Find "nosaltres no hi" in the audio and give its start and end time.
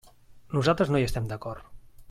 0.57-1.07